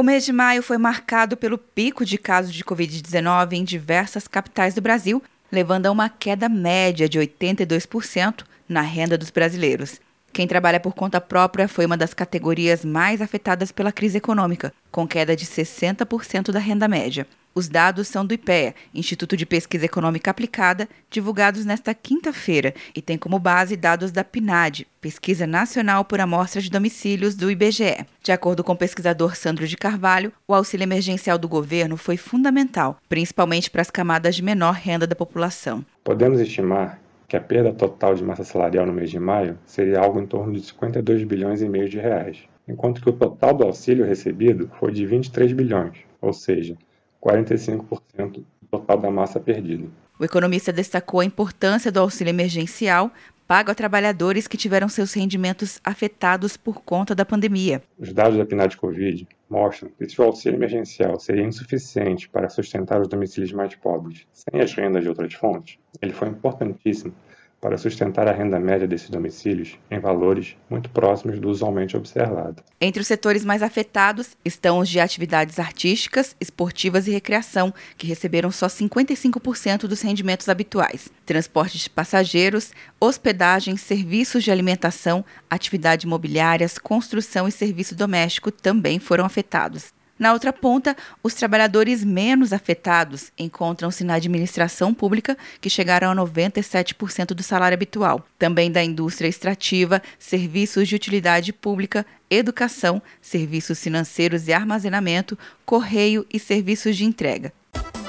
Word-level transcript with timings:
O 0.00 0.02
mês 0.02 0.24
de 0.24 0.32
maio 0.32 0.62
foi 0.62 0.78
marcado 0.78 1.36
pelo 1.36 1.58
pico 1.58 2.06
de 2.06 2.16
casos 2.16 2.54
de 2.54 2.64
Covid-19 2.64 3.52
em 3.52 3.62
diversas 3.62 4.26
capitais 4.26 4.72
do 4.72 4.80
Brasil, 4.80 5.22
levando 5.52 5.84
a 5.84 5.90
uma 5.90 6.08
queda 6.08 6.48
média 6.48 7.06
de 7.06 7.18
82% 7.18 8.44
na 8.66 8.80
renda 8.80 9.18
dos 9.18 9.28
brasileiros. 9.28 10.00
Quem 10.32 10.46
trabalha 10.46 10.78
por 10.78 10.94
conta 10.94 11.20
própria 11.20 11.66
foi 11.66 11.86
uma 11.86 11.96
das 11.96 12.14
categorias 12.14 12.84
mais 12.84 13.20
afetadas 13.20 13.72
pela 13.72 13.92
crise 13.92 14.18
econômica, 14.18 14.72
com 14.90 15.06
queda 15.06 15.34
de 15.34 15.44
60% 15.44 16.52
da 16.52 16.58
renda 16.58 16.86
média. 16.86 17.26
Os 17.52 17.68
dados 17.68 18.06
são 18.06 18.24
do 18.24 18.32
IPEA, 18.32 18.76
Instituto 18.94 19.36
de 19.36 19.44
Pesquisa 19.44 19.84
Econômica 19.84 20.30
Aplicada, 20.30 20.88
divulgados 21.10 21.64
nesta 21.64 21.92
quinta-feira 21.92 22.72
e 22.94 23.02
tem 23.02 23.18
como 23.18 23.40
base 23.40 23.76
dados 23.76 24.12
da 24.12 24.22
PNAD, 24.22 24.86
Pesquisa 25.00 25.48
Nacional 25.48 26.04
por 26.04 26.20
Amostra 26.20 26.60
de 26.60 26.70
Domicílios 26.70 27.34
do 27.34 27.50
IBGE. 27.50 28.06
De 28.22 28.30
acordo 28.30 28.62
com 28.62 28.72
o 28.72 28.76
pesquisador 28.76 29.34
Sandro 29.34 29.66
de 29.66 29.76
Carvalho, 29.76 30.32
o 30.46 30.54
auxílio 30.54 30.84
emergencial 30.84 31.36
do 31.36 31.48
governo 31.48 31.96
foi 31.96 32.16
fundamental, 32.16 32.98
principalmente 33.08 33.68
para 33.68 33.82
as 33.82 33.90
camadas 33.90 34.36
de 34.36 34.44
menor 34.44 34.74
renda 34.74 35.06
da 35.06 35.16
população. 35.16 35.84
Podemos 36.04 36.40
estimar 36.40 37.00
que 37.30 37.36
a 37.36 37.40
perda 37.40 37.72
total 37.72 38.12
de 38.16 38.24
massa 38.24 38.42
salarial 38.42 38.84
no 38.84 38.92
mês 38.92 39.08
de 39.08 39.20
maio 39.20 39.56
seria 39.64 40.00
algo 40.00 40.20
em 40.20 40.26
torno 40.26 40.52
de 40.52 40.62
52 40.62 41.22
bilhões 41.22 41.62
e 41.62 41.68
meio 41.68 41.88
de 41.88 41.96
reais, 41.96 42.38
enquanto 42.66 43.00
que 43.00 43.08
o 43.08 43.12
total 43.12 43.54
do 43.54 43.62
auxílio 43.62 44.04
recebido 44.04 44.68
foi 44.80 44.90
de 44.90 45.06
23 45.06 45.52
bilhões, 45.52 45.98
ou 46.20 46.32
seja, 46.32 46.76
45% 47.24 48.32
do 48.32 48.44
total 48.68 48.98
da 48.98 49.12
massa 49.12 49.38
perdida. 49.38 49.86
O 50.18 50.24
economista 50.24 50.72
destacou 50.72 51.20
a 51.20 51.24
importância 51.24 51.92
do 51.92 52.00
auxílio 52.00 52.30
emergencial 52.30 53.12
pago 53.50 53.72
a 53.72 53.74
trabalhadores 53.74 54.46
que 54.46 54.56
tiveram 54.56 54.88
seus 54.88 55.12
rendimentos 55.12 55.80
afetados 55.82 56.56
por 56.56 56.82
conta 56.82 57.16
da 57.16 57.24
pandemia. 57.24 57.82
Os 57.98 58.12
dados 58.12 58.38
da 58.38 58.46
PNAD 58.46 58.76
Covid 58.76 59.26
mostram 59.48 59.90
que 59.98 60.08
se 60.08 60.20
o 60.20 60.24
auxílio 60.24 60.56
emergencial 60.56 61.18
seria 61.18 61.42
insuficiente 61.42 62.28
para 62.28 62.48
sustentar 62.48 63.00
os 63.00 63.08
domicílios 63.08 63.50
mais 63.50 63.74
pobres 63.74 64.24
sem 64.32 64.60
as 64.60 64.72
rendas 64.72 65.02
de 65.02 65.08
outras 65.08 65.34
fontes, 65.34 65.80
ele 66.00 66.12
foi 66.12 66.28
importantíssimo 66.28 67.12
para 67.60 67.76
sustentar 67.76 68.26
a 68.26 68.32
renda 68.32 68.58
média 68.58 68.88
desses 68.88 69.10
domicílios 69.10 69.78
em 69.90 69.98
valores 69.98 70.56
muito 70.68 70.88
próximos 70.90 71.38
do 71.38 71.50
usualmente 71.50 71.96
observado. 71.96 72.62
Entre 72.80 73.02
os 73.02 73.06
setores 73.06 73.44
mais 73.44 73.62
afetados 73.62 74.36
estão 74.44 74.78
os 74.78 74.88
de 74.88 74.98
atividades 74.98 75.58
artísticas, 75.58 76.34
esportivas 76.40 77.06
e 77.06 77.10
recreação, 77.10 77.72
que 77.98 78.06
receberam 78.06 78.50
só 78.50 78.66
55% 78.66 79.80
dos 79.86 80.00
rendimentos 80.00 80.48
habituais. 80.48 81.10
Transporte 81.26 81.78
de 81.78 81.90
passageiros, 81.90 82.72
hospedagem, 82.98 83.76
serviços 83.76 84.42
de 84.42 84.50
alimentação, 84.50 85.24
atividades 85.48 86.04
imobiliárias, 86.04 86.78
construção 86.78 87.46
e 87.46 87.52
serviço 87.52 87.94
doméstico 87.94 88.50
também 88.50 88.98
foram 88.98 89.24
afetados. 89.24 89.92
Na 90.20 90.34
outra 90.34 90.52
ponta, 90.52 90.94
os 91.22 91.32
trabalhadores 91.32 92.04
menos 92.04 92.52
afetados 92.52 93.32
encontram-se 93.38 94.04
na 94.04 94.16
administração 94.16 94.92
pública, 94.92 95.34
que 95.62 95.70
chegaram 95.70 96.10
a 96.10 96.14
97% 96.14 97.28
do 97.28 97.42
salário 97.42 97.74
habitual, 97.74 98.26
também 98.38 98.70
da 98.70 98.84
indústria 98.84 99.28
extrativa, 99.28 100.02
serviços 100.18 100.86
de 100.86 100.94
utilidade 100.94 101.54
pública, 101.54 102.04
educação, 102.28 103.00
serviços 103.22 103.82
financeiros 103.82 104.46
e 104.46 104.52
armazenamento, 104.52 105.38
correio 105.64 106.26
e 106.30 106.38
serviços 106.38 106.98
de 106.98 107.06
entrega. 107.06 107.50